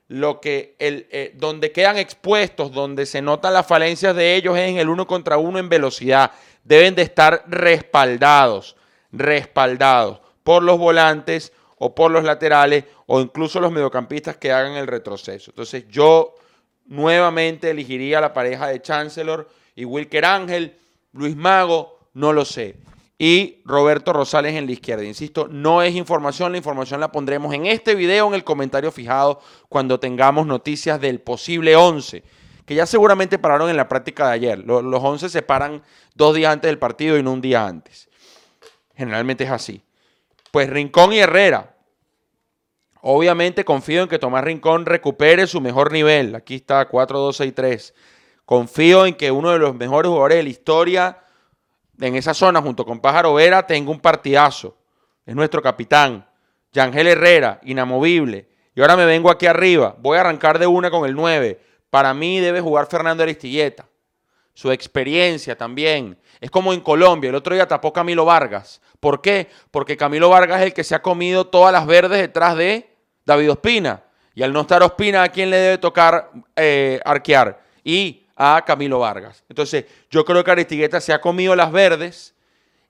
Lo 0.08 0.38
que 0.38 0.76
el, 0.78 1.06
eh, 1.10 1.32
donde 1.34 1.72
quedan 1.72 1.96
expuestos, 1.96 2.72
donde 2.72 3.06
se 3.06 3.22
notan 3.22 3.54
las 3.54 3.66
falencias 3.66 4.14
de 4.14 4.36
ellos 4.36 4.54
es 4.58 4.68
en 4.68 4.76
el 4.76 4.90
uno 4.90 5.06
contra 5.06 5.38
uno 5.38 5.58
en 5.58 5.70
velocidad. 5.70 6.30
Deben 6.62 6.94
de 6.94 7.00
estar 7.00 7.42
respaldados 7.48 8.76
respaldados 9.12 10.20
por 10.42 10.62
los 10.62 10.76
volantes 10.76 11.54
o 11.78 11.94
por 11.94 12.10
los 12.10 12.22
laterales 12.22 12.84
o 13.06 13.18
incluso 13.22 13.60
los 13.60 13.72
mediocampistas 13.72 14.36
que 14.36 14.52
hagan 14.52 14.72
el 14.72 14.86
retroceso. 14.86 15.52
Entonces 15.52 15.88
yo 15.88 16.34
nuevamente 16.84 17.70
elegiría 17.70 18.20
la 18.20 18.34
pareja 18.34 18.68
de 18.68 18.82
Chancellor 18.82 19.48
y 19.74 19.86
Wilker 19.86 20.26
Ángel, 20.26 20.76
Luis 21.12 21.34
Mago, 21.34 21.98
no 22.12 22.34
lo 22.34 22.44
sé. 22.44 22.76
Y 23.24 23.62
Roberto 23.64 24.12
Rosales 24.12 24.56
en 24.56 24.66
la 24.66 24.72
izquierda. 24.72 25.04
Insisto, 25.04 25.46
no 25.48 25.80
es 25.80 25.94
información, 25.94 26.50
la 26.50 26.58
información 26.58 26.98
la 26.98 27.12
pondremos 27.12 27.54
en 27.54 27.66
este 27.66 27.94
video, 27.94 28.26
en 28.26 28.34
el 28.34 28.42
comentario 28.42 28.90
fijado, 28.90 29.38
cuando 29.68 30.00
tengamos 30.00 30.44
noticias 30.44 31.00
del 31.00 31.20
posible 31.20 31.76
11, 31.76 32.24
que 32.66 32.74
ya 32.74 32.84
seguramente 32.84 33.38
pararon 33.38 33.70
en 33.70 33.76
la 33.76 33.86
práctica 33.86 34.26
de 34.26 34.32
ayer. 34.32 34.58
Los, 34.58 34.82
los 34.82 35.00
11 35.00 35.28
se 35.28 35.40
paran 35.40 35.84
dos 36.16 36.34
días 36.34 36.52
antes 36.52 36.68
del 36.68 36.80
partido 36.80 37.16
y 37.16 37.22
no 37.22 37.34
un 37.34 37.40
día 37.40 37.64
antes. 37.64 38.08
Generalmente 38.96 39.44
es 39.44 39.52
así. 39.52 39.84
Pues 40.50 40.68
Rincón 40.68 41.12
y 41.12 41.20
Herrera. 41.20 41.76
Obviamente 43.02 43.64
confío 43.64 44.02
en 44.02 44.08
que 44.08 44.18
Tomás 44.18 44.42
Rincón 44.42 44.84
recupere 44.84 45.46
su 45.46 45.60
mejor 45.60 45.92
nivel. 45.92 46.34
Aquí 46.34 46.56
está 46.56 46.90
4-2-6-3. 46.90 47.92
Confío 48.44 49.06
en 49.06 49.14
que 49.14 49.30
uno 49.30 49.52
de 49.52 49.60
los 49.60 49.76
mejores 49.76 50.08
jugadores 50.08 50.38
de 50.38 50.42
la 50.42 50.48
historia 50.48 51.18
en 52.00 52.16
esa 52.16 52.34
zona, 52.34 52.60
junto 52.60 52.84
con 52.84 53.00
Pájaro 53.00 53.34
Vera, 53.34 53.66
tenga 53.66 53.90
un 53.90 54.00
partidazo. 54.00 54.76
Es 55.24 55.34
nuestro 55.34 55.62
capitán. 55.62 56.26
Yangel 56.72 57.06
Herrera, 57.06 57.60
inamovible. 57.64 58.48
Y 58.74 58.80
ahora 58.80 58.96
me 58.96 59.04
vengo 59.04 59.30
aquí 59.30 59.46
arriba. 59.46 59.94
Voy 59.98 60.16
a 60.16 60.22
arrancar 60.22 60.58
de 60.58 60.66
una 60.66 60.90
con 60.90 61.04
el 61.06 61.14
9. 61.14 61.60
Para 61.90 62.14
mí 62.14 62.40
debe 62.40 62.60
jugar 62.60 62.86
Fernando 62.86 63.22
Aristilleta. 63.22 63.86
su 64.54 64.70
experiencia 64.70 65.56
también. 65.56 66.18
Es 66.40 66.50
como 66.50 66.74
en 66.74 66.80
Colombia, 66.80 67.30
el 67.30 67.36
otro 67.36 67.54
día 67.54 67.66
tapó 67.66 67.92
Camilo 67.92 68.26
Vargas. 68.26 68.82
¿Por 69.00 69.22
qué? 69.22 69.48
Porque 69.70 69.96
Camilo 69.96 70.28
Vargas 70.28 70.60
es 70.60 70.66
el 70.66 70.74
que 70.74 70.84
se 70.84 70.94
ha 70.94 71.00
comido 71.00 71.46
todas 71.46 71.72
las 71.72 71.86
verdes 71.86 72.20
detrás 72.20 72.56
de 72.56 72.90
David 73.24 73.52
Ospina. 73.52 74.02
Y 74.34 74.42
al 74.42 74.52
no 74.52 74.62
estar 74.62 74.82
Ospina, 74.82 75.22
¿a 75.22 75.28
quién 75.28 75.50
le 75.50 75.56
debe 75.56 75.78
tocar 75.78 76.30
eh, 76.56 77.00
arquear? 77.04 77.62
Y 77.84 78.21
a 78.44 78.64
Camilo 78.64 78.98
Vargas. 78.98 79.44
Entonces, 79.48 79.84
yo 80.10 80.24
creo 80.24 80.42
que 80.42 80.50
Aristigueta 80.50 81.00
se 81.00 81.12
ha 81.12 81.20
comido 81.20 81.54
las 81.54 81.70
verdes 81.70 82.34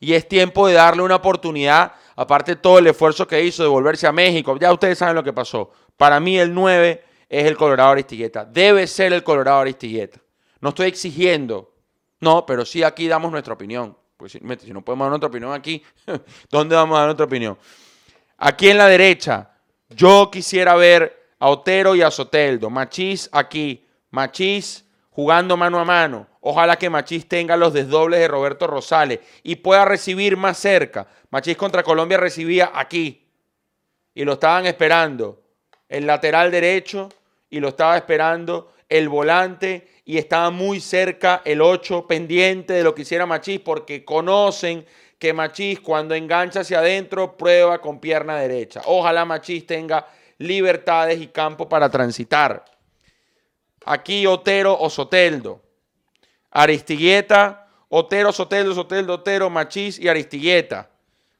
y 0.01 0.15
es 0.15 0.27
tiempo 0.27 0.67
de 0.67 0.73
darle 0.73 1.03
una 1.03 1.17
oportunidad, 1.17 1.93
aparte 2.17 2.53
de 2.53 2.57
todo 2.57 2.79
el 2.79 2.87
esfuerzo 2.87 3.27
que 3.27 3.45
hizo 3.45 3.63
de 3.63 3.69
volverse 3.69 4.07
a 4.07 4.13
México. 4.13 4.57
Ya 4.59 4.73
ustedes 4.73 4.97
saben 4.97 5.15
lo 5.15 5.23
que 5.23 5.35
pasó. 5.35 5.71
Para 5.99 6.19
mí 6.21 6.39
el 6.39 6.55
9 6.55 7.05
es 7.29 7.45
el 7.45 7.59
Colorado 7.59 7.91
Aristigueta. 7.91 8.47
Debe 8.47 8.87
ser 8.87 9.13
el 9.13 9.23
Colorado 9.23 9.61
Aristigueta. 9.61 10.21
No 10.63 10.71
estoy 10.71 10.87
exigiendo, 10.87 11.71
no, 12.21 12.47
pero 12.47 12.65
sí 12.65 12.83
aquí 12.83 13.07
damos 13.07 13.31
nuestra 13.31 13.53
opinión. 13.53 13.95
Pues 14.17 14.33
si, 14.33 14.41
no 14.41 14.83
podemos 14.83 15.05
dar 15.05 15.11
nuestra 15.11 15.29
opinión 15.29 15.53
aquí, 15.53 15.83
¿dónde 16.51 16.77
vamos 16.77 16.97
a 16.97 17.01
dar 17.01 17.09
nuestra 17.09 17.27
opinión? 17.27 17.59
Aquí 18.39 18.71
en 18.71 18.79
la 18.79 18.87
derecha, 18.87 19.51
yo 19.91 20.31
quisiera 20.33 20.75
ver 20.77 21.35
a 21.39 21.51
Otero 21.51 21.95
y 21.95 22.01
a 22.01 22.11
Soteldo. 22.11 22.71
Machís 22.71 23.29
aquí, 23.33 23.87
Machís 24.11 24.87
jugando 25.13 25.57
mano 25.57 25.79
a 25.79 25.85
mano. 25.85 26.27
Ojalá 26.41 26.77
que 26.77 26.91
Machís 26.91 27.29
tenga 27.29 27.57
los 27.57 27.73
desdobles 27.73 28.21
de 28.21 28.29
Roberto 28.29 28.67
Rosales 28.67 29.21
y 29.43 29.57
pueda 29.57 29.85
recibir 29.85 30.37
más 30.37 30.59
cerca. 30.59 31.07
Machís 31.31 31.57
contra 31.57 31.83
Colombia 31.83 32.19
recibía 32.19 32.73
aquí 32.75 33.29
y 34.15 34.25
lo 34.25 34.35
estaban 34.35 34.67
esperando 34.67 35.41
el 35.89 36.07
lateral 36.07 36.51
derecho 36.51 37.11
y 37.51 37.61
lo 37.61 37.69
estaba 37.69 37.97
esperando 37.97 38.73
el 38.89 39.09
volante 39.09 39.89
y 40.05 40.19
estaba 40.19 40.51
muy 40.51 40.81
cerca 40.81 41.43
el 41.45 41.61
8 41.61 42.07
pendiente 42.07 42.73
de 42.73 42.83
lo 42.83 42.95
que 42.95 43.03
hiciera 43.03 43.27
Machís 43.27 43.61
porque 43.61 44.05
conocen 44.05 44.85
que 45.19 45.33
Machís 45.33 45.79
cuando 45.81 46.15
engancha 46.15 46.61
hacia 46.61 46.81
adentro 46.81 47.37
prueba 47.37 47.81
con 47.81 48.01
pierna 48.01 48.39
derecha. 48.39 48.83
Ojalá 48.87 49.25
Machís 49.25 49.67
tenga 49.67 50.07
libertades 50.39 51.21
y 51.21 51.29
campo 51.29 51.69
para 51.69 51.89
transitar. 51.89 52.65
Aquí 53.87 54.27
Otero 54.27 54.77
o 54.79 54.89
Soteldo. 54.91 55.63
Aristigueta, 56.51 57.69
Otero, 57.89 58.33
Soteldo, 58.33 58.75
Soteldo, 58.75 59.15
Otero, 59.15 59.51
Machís 59.51 59.99
y 59.99 60.09
Aristigueta. 60.09 60.91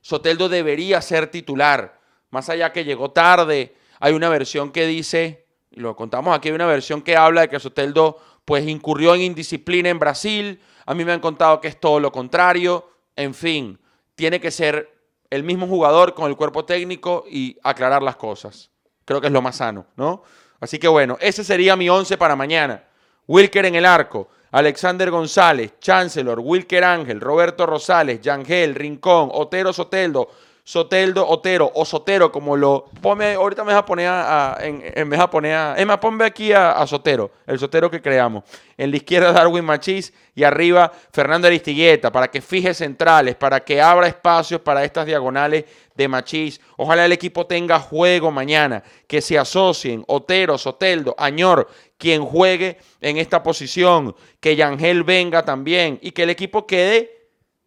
Soteldo 0.01 0.49
debería 0.49 1.01
ser 1.01 1.29
titular. 1.29 2.01
Más 2.31 2.49
allá 2.49 2.73
que 2.73 2.85
llegó 2.85 3.11
tarde, 3.11 3.77
hay 4.01 4.15
una 4.15 4.29
versión 4.29 4.73
que 4.73 4.87
dice, 4.87 5.47
y 5.71 5.81
lo 5.81 5.95
contamos 5.95 6.37
aquí, 6.37 6.49
hay 6.49 6.55
una 6.55 6.67
versión 6.67 7.03
que 7.03 7.17
habla 7.17 7.43
de 7.43 7.49
que 7.49 7.61
Soteldo 7.61 8.19
pues 8.45 8.67
incurrió 8.67 9.15
en 9.15 9.21
indisciplina 9.23 9.89
en 9.89 9.99
Brasil. 9.99 10.61
A 10.87 10.95
mí 10.95 11.05
me 11.05 11.13
han 11.13 11.21
contado 11.21 11.61
que 11.61 11.69
es 11.69 11.79
todo 11.79 12.01
lo 12.01 12.11
contrario. 12.11 12.89
En 13.17 13.35
fin, 13.35 13.79
tiene 14.15 14.41
que 14.41 14.51
ser 14.51 14.93
el 15.31 15.45
mismo 15.45 15.67
jugador 15.67 16.15
con 16.15 16.29
el 16.29 16.37
cuerpo 16.37 16.65
técnico 16.65 17.25
y 17.31 17.59
aclarar 17.63 18.03
las 18.03 18.17
cosas. 18.17 18.71
Creo 19.05 19.21
que 19.21 19.29
es 19.29 19.33
lo 19.33 19.43
más 19.43 19.57
sano, 19.57 19.87
¿no? 19.97 20.23
Así 20.63 20.79
que 20.79 20.87
bueno, 20.87 21.19
ese 21.21 21.43
sería 21.43 21.75
mi 21.75 21.91
once 21.91 22.17
para 22.17 22.37
mañana. 22.37 22.85
Wilker 23.27 23.67
en 23.67 23.75
el 23.75 23.85
arco, 23.85 24.29
Alexander 24.53 25.11
González, 25.11 25.73
Chancellor, 25.81 26.39
Wilker 26.39 26.85
Ángel, 26.85 27.21
Roberto 27.21 27.67
Rosales, 27.67 28.21
Yangel, 28.21 28.77
Rincón, 28.77 29.29
Otero 29.33 29.73
Soteldo, 29.73 30.31
Soteldo, 30.65 31.27
Otero 31.29 31.73
o 31.75 31.85
Sotero, 31.85 32.31
como 32.31 32.57
lo. 32.57 32.85
Ponme, 33.01 33.35
ahorita 33.35 33.65
me 33.65 33.73
vas 33.73 33.83
a 33.83 33.85
poner 33.85 34.07
a. 34.09 34.59
en, 34.61 35.09
me 35.09 35.17
a 35.17 35.29
poner 35.29 35.55
a. 35.57 35.75
Emma, 35.77 35.99
ponme 35.99 36.25
aquí 36.25 36.53
a, 36.53 36.73
a, 36.73 36.87
Sotero, 36.87 37.33
el 37.49 37.59
Sotero 37.59 37.91
que 37.91 38.01
creamos. 38.01 38.45
En 38.77 38.93
la 38.93 38.97
izquierda, 38.97 39.33
Darwin 39.33 39.65
Machís 39.65 40.13
y 40.37 40.45
arriba, 40.45 40.93
Fernando 41.13 41.49
Aristigueta, 41.49 42.13
para 42.13 42.31
que 42.31 42.41
fije 42.41 42.75
centrales, 42.75 43.35
para 43.35 43.59
que 43.65 43.83
abra 43.83 44.07
espacios 44.07 44.61
para 44.61 44.85
estas 44.85 45.05
diagonales 45.05 45.65
de 45.97 46.07
Machís. 46.07 46.61
Ojalá 46.77 47.07
el 47.07 47.13
equipo 47.13 47.45
tenga 47.45 47.81
juego 47.81 48.31
mañana, 48.31 48.85
que 49.09 49.21
se 49.21 49.37
asocien 49.37 50.05
Otero, 50.07 50.59
Soteldo, 50.59 51.17
Añor, 51.19 51.69
quien 51.99 52.25
juegue 52.25 52.79
en 53.01 53.19
esta 53.19 53.43
posición, 53.43 54.15
que 54.39 54.55
Yangel 54.55 55.03
venga 55.03 55.45
también 55.45 55.99
y 56.03 56.13
que 56.13 56.23
el 56.23 56.31
equipo 56.31 56.69
quede 56.69 57.22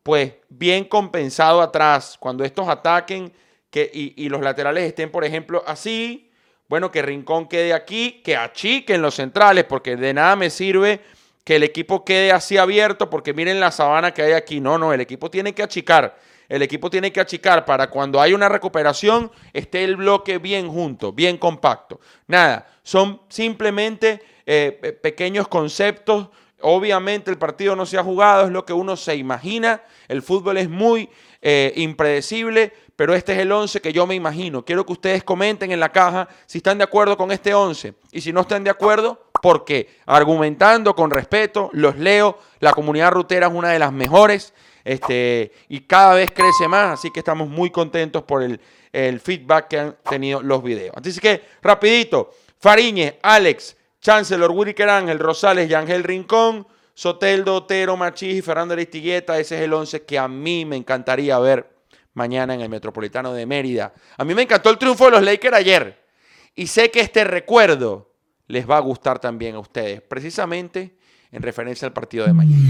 pues 0.06 0.34
bien 0.50 0.84
compensado 0.86 1.64
atrás. 1.64 2.16
Cuando 2.20 2.44
estos 2.44 2.70
ataquen 2.70 3.34
que, 3.72 3.90
y, 3.92 4.14
y, 4.24 4.30
los 4.30 4.40
laterales 4.40 4.84
estén, 4.84 5.10
por 5.10 5.26
ejemplo, 5.26 5.64
así, 5.66 6.30
bueno, 6.70 6.92
que 6.92 7.02
Rincón 7.02 7.48
quede 7.48 7.74
aquí, 7.74 8.22
que 8.24 8.38
achiquen 8.38 9.02
los 9.02 9.16
centrales, 9.16 9.64
porque 9.64 9.96
de 9.96 10.14
nada 10.14 10.36
me 10.36 10.52
sirve 10.52 11.00
que 11.44 11.56
el 11.56 11.64
equipo 11.64 12.06
quede 12.06 12.32
así 12.32 12.56
abierto, 12.56 13.10
porque 13.10 13.34
miren 13.34 13.60
la 13.60 13.72
sabana 13.72 14.14
que 14.14 14.22
hay 14.22 14.34
aquí. 14.34 14.62
No, 14.62 14.78
no, 14.78 14.94
el 14.94 15.02
equipo 15.02 15.32
tiene 15.32 15.56
que 15.56 15.64
achicar. 15.64 16.16
El 16.50 16.62
equipo 16.62 16.92
tiene 16.92 17.12
que 17.12 17.20
achicar 17.20 17.66
para 17.66 17.90
cuando 17.90 18.22
hay 18.22 18.36
una 18.36 18.48
recuperación 18.48 19.32
esté 19.54 19.84
el 19.84 19.96
bloque 19.96 20.38
bien 20.38 20.70
junto, 20.70 21.14
bien 21.14 21.40
compacto. 21.40 22.00
Nada, 22.28 22.68
son 22.84 23.24
simplemente 23.28 24.22
eh, 24.46 25.00
pequeños 25.02 25.48
conceptos 25.48 26.28
Obviamente 26.62 27.30
el 27.30 27.38
partido 27.38 27.76
no 27.76 27.86
se 27.86 27.98
ha 27.98 28.04
jugado, 28.04 28.46
es 28.46 28.52
lo 28.52 28.66
que 28.66 28.74
uno 28.74 28.96
se 28.96 29.16
imagina. 29.16 29.82
El 30.08 30.22
fútbol 30.22 30.58
es 30.58 30.70
muy 30.70 31.10
eh, 31.42 31.74
impredecible, 31.76 32.74
pero 32.96 33.14
este 33.14 33.34
es 33.34 33.40
el 33.40 33.52
11 33.52 33.82
que 33.82 33.94
yo 33.94 34.08
me 34.08 34.16
imagino. 34.16 34.64
Quiero 34.64 34.86
que 34.86 34.94
ustedes 34.94 35.24
comenten 35.24 35.72
en 35.72 35.80
la 35.80 35.92
caja 35.92 36.28
si 36.46 36.60
están 36.60 36.78
de 36.78 36.86
acuerdo 36.86 37.18
con 37.18 37.32
este 37.32 37.54
11 37.54 37.94
y 38.12 38.22
si 38.22 38.32
no 38.32 38.42
están 38.42 38.64
de 38.64 38.70
acuerdo, 38.70 39.26
¿por 39.42 39.66
qué? 39.66 39.90
Argumentando 40.06 40.96
con 40.96 41.12
respeto, 41.12 41.70
los 41.74 41.98
leo. 41.98 42.40
La 42.60 42.72
comunidad 42.72 43.12
rutera 43.12 43.48
es 43.48 43.54
una 43.54 43.70
de 43.70 43.80
las 43.80 43.92
mejores 43.92 44.54
este, 44.86 45.52
y 45.68 45.82
cada 45.82 46.14
vez 46.14 46.32
crece 46.32 46.68
más, 46.68 47.00
así 47.00 47.12
que 47.12 47.20
estamos 47.20 47.50
muy 47.50 47.72
contentos 47.72 48.24
por 48.24 48.44
el, 48.44 48.62
el 48.94 49.20
feedback 49.20 49.68
que 49.68 49.80
han 49.80 49.98
tenido 50.08 50.42
los 50.42 50.64
videos. 50.64 50.96
Así 50.96 51.20
que, 51.20 51.44
rapidito, 51.62 52.32
Fariñez, 52.60 53.16
Alex, 53.24 53.76
Chancellor, 54.06 54.52
Wilker 54.52 54.88
Ángel, 54.88 55.18
Rosales, 55.18 55.68
Yangel 55.68 56.04
Rincón, 56.04 56.68
Soteldo, 56.94 57.56
Otero, 57.56 57.98
Machís 57.98 58.36
y 58.36 58.42
Fernando 58.44 58.76
Aristigueta. 58.76 59.40
Ese 59.40 59.56
es 59.56 59.62
el 59.64 59.74
11 59.74 60.06
que 60.06 60.20
a 60.20 60.28
mí 60.28 60.64
me 60.64 60.76
encantaría 60.76 61.40
ver 61.40 61.68
mañana 62.14 62.54
en 62.54 62.62
el 62.62 62.70
Metropolitano 62.70 63.34
de 63.34 63.48
Mérida. 63.48 63.96
A 64.16 64.24
mí 64.24 64.36
me 64.36 64.44
encantó 64.44 64.70
el 64.70 64.78
triunfo 64.78 65.06
de 65.06 65.12
los 65.12 65.24
Lakers 65.24 65.58
ayer. 65.58 66.06
Y 66.54 66.68
sé 66.68 66.92
que 66.92 67.00
este 67.00 67.24
recuerdo 67.24 68.14
les 68.46 68.70
va 68.70 68.78
a 68.78 68.82
gustar 68.82 69.18
también 69.18 69.56
a 69.56 69.60
ustedes, 69.60 70.04
precisamente 70.04 70.98
en 71.32 71.42
referencia 71.42 71.88
al 71.88 71.94
partido 71.94 72.28
de 72.28 72.34
mañana. 72.34 72.62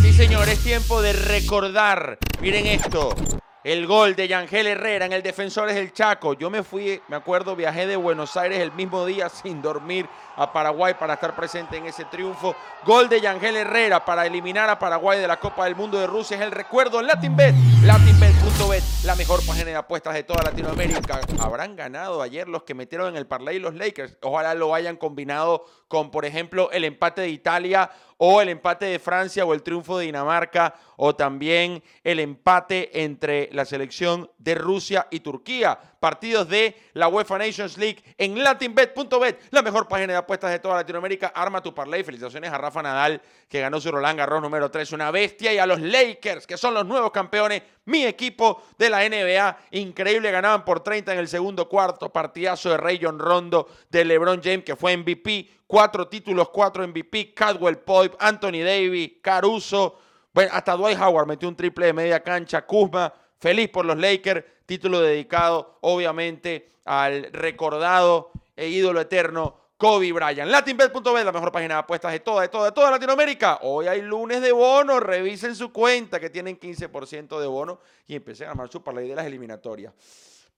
Sí, 0.00 0.14
señor, 0.14 0.48
es 0.48 0.64
tiempo 0.64 1.02
de 1.02 1.12
recordar. 1.12 2.16
Miren 2.40 2.64
esto. 2.66 3.14
El 3.62 3.86
gol 3.86 4.16
de 4.16 4.26
Yangel 4.26 4.68
Herrera 4.68 5.04
en 5.04 5.12
el 5.12 5.22
Defensores 5.22 5.74
del 5.74 5.92
Chaco. 5.92 6.32
Yo 6.32 6.48
me 6.48 6.62
fui, 6.62 6.98
me 7.08 7.16
acuerdo, 7.16 7.54
viajé 7.54 7.86
de 7.86 7.94
Buenos 7.94 8.34
Aires 8.38 8.58
el 8.58 8.72
mismo 8.72 9.04
día 9.04 9.28
sin 9.28 9.60
dormir 9.60 10.08
a 10.36 10.50
Paraguay 10.50 10.94
para 10.98 11.12
estar 11.12 11.36
presente 11.36 11.76
en 11.76 11.84
ese 11.84 12.06
triunfo. 12.06 12.56
Gol 12.86 13.10
de 13.10 13.20
Yangel 13.20 13.56
Herrera 13.56 14.02
para 14.02 14.24
eliminar 14.24 14.70
a 14.70 14.78
Paraguay 14.78 15.20
de 15.20 15.28
la 15.28 15.38
Copa 15.38 15.66
del 15.66 15.76
Mundo 15.76 15.98
de 15.98 16.06
Rusia. 16.06 16.38
Es 16.38 16.42
el 16.42 16.52
recuerdo 16.52 17.02
LatinBet. 17.02 17.54
LatinBet.bet, 17.84 18.82
la 19.04 19.14
mejor 19.14 19.44
página 19.46 19.66
de 19.66 19.76
apuestas 19.76 20.14
de 20.14 20.22
toda 20.22 20.42
Latinoamérica. 20.42 21.20
Habrán 21.38 21.76
ganado 21.76 22.22
ayer 22.22 22.48
los 22.48 22.62
que 22.62 22.72
metieron 22.72 23.08
en 23.08 23.16
el 23.16 23.26
parlay 23.26 23.58
los 23.58 23.74
Lakers. 23.74 24.16
Ojalá 24.22 24.54
lo 24.54 24.74
hayan 24.74 24.96
combinado 24.96 25.66
con, 25.86 26.10
por 26.10 26.24
ejemplo, 26.24 26.70
el 26.72 26.84
empate 26.84 27.20
de 27.20 27.28
Italia 27.28 27.90
o 28.22 28.42
el 28.42 28.50
empate 28.50 28.84
de 28.84 28.98
Francia 28.98 29.46
o 29.46 29.54
el 29.54 29.62
triunfo 29.62 29.96
de 29.96 30.04
Dinamarca 30.04 30.74
o 30.96 31.16
también 31.16 31.82
el 32.04 32.20
empate 32.20 33.02
entre 33.02 33.48
la 33.52 33.64
selección 33.64 34.30
de 34.36 34.54
Rusia 34.54 35.06
y 35.10 35.20
Turquía. 35.20 35.78
Partidos 35.98 36.46
de 36.46 36.76
la 36.92 37.08
UEFA 37.08 37.38
Nations 37.38 37.78
League 37.78 38.02
en 38.18 38.42
latinbet.bet, 38.44 39.44
la 39.50 39.62
mejor 39.62 39.88
página 39.88 40.12
de 40.12 40.18
apuestas 40.18 40.50
de 40.50 40.58
toda 40.58 40.74
Latinoamérica. 40.74 41.28
Arma 41.28 41.62
tu 41.62 41.74
parlay. 41.74 42.04
Felicitaciones 42.04 42.52
a 42.52 42.58
Rafa 42.58 42.82
Nadal, 42.82 43.22
que 43.48 43.60
ganó 43.60 43.80
su 43.80 43.90
Roland 43.90 44.18
Garros 44.18 44.42
número 44.42 44.70
3, 44.70 44.92
una 44.92 45.10
bestia, 45.10 45.54
y 45.54 45.58
a 45.58 45.64
los 45.64 45.80
Lakers, 45.80 46.46
que 46.46 46.58
son 46.58 46.74
los 46.74 46.84
nuevos 46.84 47.12
campeones. 47.12 47.62
Mi 47.86 48.04
equipo 48.04 48.62
de 48.76 48.90
la 48.90 49.08
NBA, 49.08 49.58
increíble, 49.70 50.30
ganaban 50.30 50.66
por 50.66 50.80
30 50.80 51.14
en 51.14 51.18
el 51.20 51.28
segundo 51.28 51.68
cuarto. 51.70 52.12
Partidazo 52.12 52.68
de 52.68 52.76
Rayon 52.76 53.18
Rondo, 53.18 53.66
de 53.88 54.04
LeBron 54.04 54.42
James, 54.42 54.64
que 54.64 54.76
fue 54.76 54.94
MVP. 54.94 55.59
Cuatro 55.70 56.08
títulos, 56.08 56.48
cuatro 56.48 56.84
MVP. 56.84 57.32
Cadwell 57.32 57.78
Pope, 57.78 58.16
Anthony 58.18 58.64
Davis, 58.64 59.12
Caruso. 59.22 60.00
Bueno, 60.34 60.50
hasta 60.52 60.74
Dwight 60.74 60.98
Howard 60.98 61.28
metió 61.28 61.48
un 61.48 61.54
triple 61.54 61.86
de 61.86 61.92
media 61.92 62.24
cancha. 62.24 62.66
Kuzma, 62.66 63.14
feliz 63.38 63.68
por 63.68 63.84
los 63.84 63.96
Lakers. 63.96 64.44
Título 64.66 65.00
dedicado, 65.00 65.78
obviamente, 65.82 66.72
al 66.86 67.32
recordado 67.32 68.32
e 68.56 68.66
ídolo 68.66 69.00
eterno 69.00 69.60
Kobe 69.76 70.12
Bryant. 70.12 70.50
LatinBet.bet, 70.50 71.24
la 71.24 71.30
mejor 71.30 71.52
página 71.52 71.74
de 71.74 71.80
apuestas 71.82 72.10
de 72.10 72.18
toda, 72.18 72.42
de 72.42 72.48
toda, 72.48 72.64
de 72.64 72.72
toda 72.72 72.90
Latinoamérica. 72.90 73.60
Hoy 73.62 73.86
hay 73.86 74.02
lunes 74.02 74.40
de 74.40 74.50
bono. 74.50 74.98
Revisen 74.98 75.54
su 75.54 75.72
cuenta 75.72 76.18
que 76.18 76.30
tienen 76.30 76.58
15% 76.58 77.38
de 77.38 77.46
bono 77.46 77.78
y 78.08 78.16
empiecen 78.16 78.48
a 78.48 78.50
armar 78.50 78.68
su 78.70 78.82
parlay 78.82 79.06
de 79.06 79.14
las 79.14 79.24
eliminatorias. 79.24 79.94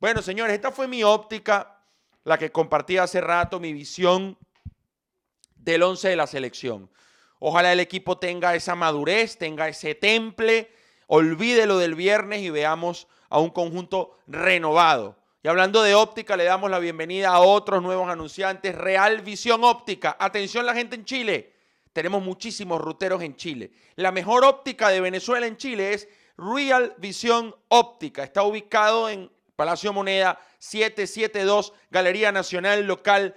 Bueno, 0.00 0.22
señores, 0.22 0.54
esta 0.54 0.70
fue 0.70 0.88
mi 0.88 1.04
óptica, 1.04 1.82
la 2.24 2.38
que 2.38 2.50
compartí 2.50 2.96
hace 2.96 3.20
rato, 3.20 3.60
mi 3.60 3.74
visión 3.74 4.38
del 5.62 5.82
11 5.82 6.08
de 6.08 6.16
la 6.16 6.26
selección. 6.26 6.90
Ojalá 7.38 7.72
el 7.72 7.80
equipo 7.80 8.18
tenga 8.18 8.54
esa 8.54 8.74
madurez, 8.74 9.38
tenga 9.38 9.68
ese 9.68 9.94
temple, 9.94 10.70
olvide 11.06 11.66
lo 11.66 11.78
del 11.78 11.94
viernes 11.94 12.40
y 12.42 12.50
veamos 12.50 13.08
a 13.28 13.38
un 13.38 13.50
conjunto 13.50 14.18
renovado. 14.26 15.16
Y 15.42 15.48
hablando 15.48 15.82
de 15.82 15.94
óptica, 15.94 16.36
le 16.36 16.44
damos 16.44 16.70
la 16.70 16.78
bienvenida 16.78 17.30
a 17.30 17.40
otros 17.40 17.82
nuevos 17.82 18.08
anunciantes. 18.08 18.74
Real 18.76 19.22
Visión 19.22 19.64
Óptica. 19.64 20.16
Atención 20.20 20.66
la 20.66 20.74
gente 20.74 20.94
en 20.94 21.04
Chile. 21.04 21.52
Tenemos 21.92 22.22
muchísimos 22.22 22.80
ruteros 22.80 23.22
en 23.22 23.34
Chile. 23.36 23.72
La 23.96 24.12
mejor 24.12 24.44
óptica 24.44 24.88
de 24.88 25.00
Venezuela 25.00 25.46
en 25.46 25.56
Chile 25.56 25.94
es 25.94 26.08
Real 26.36 26.94
Visión 26.98 27.54
Óptica. 27.68 28.22
Está 28.22 28.44
ubicado 28.44 29.08
en 29.08 29.30
Palacio 29.56 29.92
Moneda 29.92 30.40
772, 30.58 31.72
Galería 31.90 32.30
Nacional 32.30 32.86
Local 32.86 33.34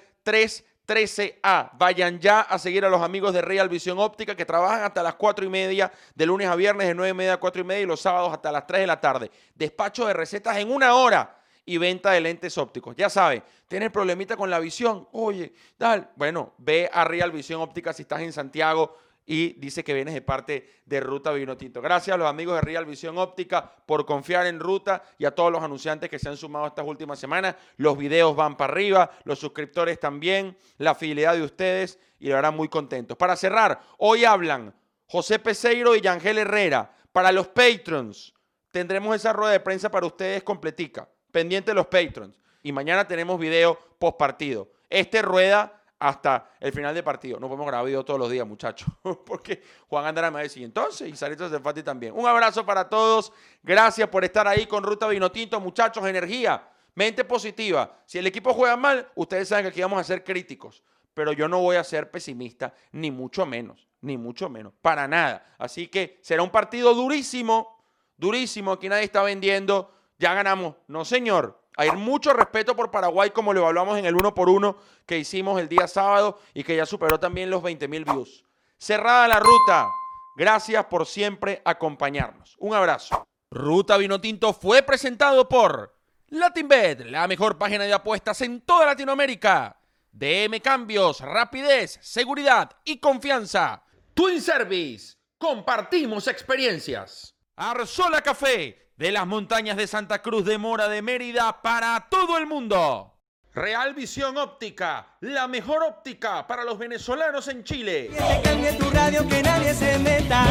313A. 0.85 1.71
Vayan 1.77 2.19
ya 2.19 2.41
a 2.41 2.59
seguir 2.59 2.85
a 2.85 2.89
los 2.89 3.01
amigos 3.01 3.33
de 3.33 3.41
Real 3.41 3.69
Visión 3.69 3.99
Óptica 3.99 4.35
que 4.35 4.45
trabajan 4.45 4.83
hasta 4.83 5.03
las 5.03 5.15
4 5.15 5.45
y 5.45 5.49
media, 5.49 5.91
de 6.13 6.25
lunes 6.25 6.47
a 6.47 6.55
viernes, 6.55 6.87
de 6.87 6.95
9 6.95 7.09
y 7.09 7.13
media 7.13 7.33
a 7.33 7.37
4 7.37 7.61
y 7.61 7.65
media 7.65 7.81
y 7.81 7.85
los 7.85 8.01
sábados 8.01 8.31
hasta 8.31 8.51
las 8.51 8.65
3 8.67 8.81
de 8.81 8.87
la 8.87 8.99
tarde. 8.99 9.31
Despacho 9.55 10.05
de 10.05 10.13
recetas 10.13 10.57
en 10.57 10.71
una 10.71 10.95
hora 10.95 11.37
y 11.65 11.77
venta 11.77 12.11
de 12.11 12.21
lentes 12.21 12.57
ópticos. 12.57 12.95
Ya 12.95 13.09
sabes, 13.09 13.41
tienes 13.67 13.91
problemita 13.91 14.37
con 14.37 14.49
la 14.49 14.59
visión. 14.59 15.07
Oye, 15.11 15.53
tal. 15.77 16.09
Bueno, 16.15 16.53
ve 16.57 16.89
a 16.91 17.03
Real 17.03 17.31
Visión 17.31 17.61
Óptica 17.61 17.91
si 17.91 18.03
estás 18.03 18.21
en 18.21 18.31
Santiago 18.31 18.97
y 19.25 19.53
dice 19.53 19.83
que 19.83 19.93
vienes 19.93 20.13
de 20.13 20.21
parte 20.21 20.81
de 20.85 20.99
Ruta 20.99 21.31
Vino 21.31 21.57
Tinto. 21.57 21.81
Gracias 21.81 22.13
a 22.13 22.17
los 22.17 22.27
amigos 22.27 22.55
de 22.55 22.61
Real 22.61 22.85
Visión 22.85 23.17
Óptica 23.17 23.71
por 23.85 24.05
confiar 24.05 24.45
en 24.45 24.59
Ruta 24.59 25.03
y 25.17 25.25
a 25.25 25.31
todos 25.31 25.51
los 25.51 25.63
anunciantes 25.63 26.09
que 26.09 26.19
se 26.19 26.29
han 26.29 26.37
sumado 26.37 26.67
estas 26.67 26.85
últimas 26.85 27.19
semanas. 27.19 27.55
Los 27.77 27.97
videos 27.97 28.35
van 28.35 28.55
para 28.55 28.73
arriba, 28.73 29.11
los 29.23 29.39
suscriptores 29.39 29.99
también, 29.99 30.57
la 30.77 30.95
fidelidad 30.95 31.33
de 31.33 31.43
ustedes 31.43 31.99
y 32.19 32.29
lo 32.29 32.37
harán 32.37 32.55
muy 32.55 32.69
contentos. 32.69 33.17
Para 33.17 33.35
cerrar, 33.35 33.81
hoy 33.97 34.25
hablan 34.25 34.73
José 35.07 35.39
Peseiro 35.39 35.95
y 35.95 36.01
Yangel 36.01 36.37
Herrera. 36.37 36.91
Para 37.11 37.31
los 37.31 37.47
patrons, 37.47 38.33
tendremos 38.71 39.15
esa 39.15 39.33
rueda 39.33 39.53
de 39.53 39.59
prensa 39.59 39.89
para 39.89 40.05
ustedes 40.05 40.43
completica 40.43 41.09
pendiente 41.35 41.71
de 41.71 41.75
los 41.75 41.87
patrons. 41.87 42.39
Y 42.63 42.71
mañana 42.71 43.05
tenemos 43.05 43.37
video 43.37 43.77
post 43.99 44.17
partido. 44.17 44.71
Este 44.89 45.21
rueda 45.21 45.83
hasta 45.99 46.51
el 46.59 46.71
final 46.71 46.93
del 46.93 47.03
partido. 47.03 47.39
No 47.39 47.47
podemos 47.47 47.67
grabar 47.67 47.85
video 47.85 48.03
todos 48.03 48.19
los 48.19 48.29
días, 48.29 48.45
muchachos. 48.45 48.87
Porque 49.25 49.61
Juan 49.87 50.05
Andrés 50.05 50.29
me 50.29 50.33
va 50.33 50.39
a 50.39 50.43
decir, 50.43 50.63
entonces, 50.63 51.09
y 51.09 51.15
Sarita 51.15 51.49
Zefati 51.49 51.83
también. 51.83 52.13
Un 52.15 52.27
abrazo 52.27 52.65
para 52.65 52.87
todos. 52.89 53.31
Gracias 53.63 54.07
por 54.09 54.23
estar 54.23 54.47
ahí 54.47 54.65
con 54.65 54.83
Ruta 54.83 55.07
Vinotinto, 55.07 55.59
muchachos. 55.59 56.05
Energía, 56.05 56.67
mente 56.93 57.23
positiva. 57.23 57.99
Si 58.05 58.17
el 58.17 58.27
equipo 58.27 58.53
juega 58.53 58.75
mal, 58.77 59.07
ustedes 59.15 59.47
saben 59.47 59.65
que 59.65 59.69
aquí 59.69 59.81
vamos 59.81 59.99
a 59.99 60.03
ser 60.03 60.23
críticos. 60.23 60.83
Pero 61.13 61.31
yo 61.31 61.47
no 61.47 61.61
voy 61.61 61.77
a 61.77 61.83
ser 61.83 62.11
pesimista, 62.11 62.73
ni 62.91 63.09
mucho 63.09 63.45
menos, 63.45 63.87
ni 64.01 64.17
mucho 64.17 64.49
menos, 64.49 64.73
para 64.81 65.07
nada. 65.07 65.55
Así 65.57 65.87
que 65.87 66.19
será 66.21 66.43
un 66.43 66.49
partido 66.49 66.93
durísimo, 66.93 67.81
durísimo. 68.17 68.73
Aquí 68.73 68.89
nadie 68.89 69.05
está 69.05 69.23
vendiendo 69.23 69.95
ya 70.17 70.33
ganamos. 70.33 70.75
No, 70.87 71.05
señor. 71.05 71.61
Hay 71.77 71.91
mucho 71.91 72.33
respeto 72.33 72.75
por 72.75 72.91
Paraguay, 72.91 73.31
como 73.31 73.53
lo 73.53 73.61
evaluamos 73.61 73.97
en 73.97 74.05
el 74.05 74.15
uno 74.15 74.33
por 74.33 74.49
uno 74.49 74.77
que 75.05 75.17
hicimos 75.17 75.59
el 75.59 75.67
día 75.67 75.87
sábado 75.87 76.39
y 76.53 76.63
que 76.63 76.75
ya 76.75 76.85
superó 76.85 77.19
también 77.19 77.49
los 77.49 77.61
20 77.61 77.87
mil 77.87 78.05
views. 78.05 78.45
Cerrada 78.77 79.27
la 79.27 79.39
ruta. 79.39 79.89
Gracias 80.37 80.85
por 80.85 81.05
siempre 81.05 81.61
acompañarnos. 81.65 82.55
Un 82.59 82.73
abrazo. 82.73 83.25
Ruta 83.51 83.97
Vinotinto 83.97 84.53
fue 84.53 84.83
presentado 84.83 85.47
por 85.47 85.95
LatinBet, 86.27 87.05
la 87.05 87.27
mejor 87.27 87.57
página 87.57 87.83
de 87.83 87.93
apuestas 87.93 88.41
en 88.41 88.61
toda 88.61 88.85
Latinoamérica. 88.85 89.77
DM 90.11 90.61
Cambios, 90.61 91.19
rapidez, 91.19 91.99
seguridad 92.01 92.71
y 92.85 92.99
confianza. 92.99 93.83
Twin 94.13 94.41
Service, 94.41 95.15
compartimos 95.37 96.27
experiencias. 96.27 97.35
Arzola 97.57 98.21
Café 98.21 98.84
de 98.97 99.11
las 99.11 99.27
montañas 99.27 99.77
de 99.77 99.87
Santa 99.87 100.21
Cruz 100.21 100.45
de 100.45 100.57
Mora 100.57 100.87
de 100.87 101.01
Mérida 101.01 101.61
para 101.61 102.07
todo 102.09 102.37
el 102.37 102.45
mundo. 102.45 103.11
Real 103.53 103.93
Visión 103.93 104.37
Óptica, 104.37 105.17
la 105.21 105.47
mejor 105.47 105.83
óptica 105.83 106.45
para 106.45 106.63
los 106.63 106.77
venezolanos 106.77 107.47
en 107.47 107.63
Chile. 107.63 108.09
Que 108.11 108.17
te 108.17 108.41
cambie 108.41 108.73
tu 108.73 108.89
radio, 108.89 109.27
que 109.27 109.41
nadie 109.41 109.73
se 109.73 109.97
meta. 109.99 110.45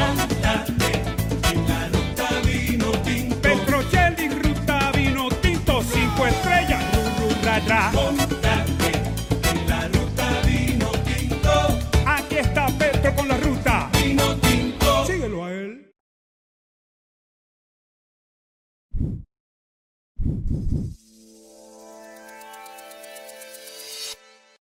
En 1.52 1.68
la 1.68 1.88
ruta 1.88 2.28
vino 2.44 2.90
tinto. 3.02 3.36
Petrocelli, 3.42 4.28
ruta 4.30 4.90
vino 4.92 5.28
tinto, 5.42 5.82
cinco 5.82 6.26
estrellas. 6.26 6.82
Ru, 6.94 7.28
ru, 7.28 7.44
ra, 7.44 7.58
ra. 7.60 8.33